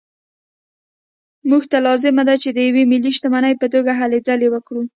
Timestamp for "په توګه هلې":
3.61-4.19